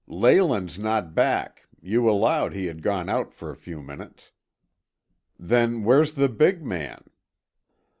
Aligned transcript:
"Leyland's 0.07 0.79
not 0.79 1.13
back; 1.13 1.67
you 1.79 2.09
allowed 2.09 2.55
he 2.55 2.65
had 2.65 2.81
gone 2.81 3.07
out 3.07 3.35
for 3.35 3.51
a 3.51 3.55
few 3.55 3.83
minutes. 3.83 4.31
Then 5.37 5.83
where's 5.83 6.13
the 6.13 6.27
big 6.27 6.65
man?" 6.65 7.03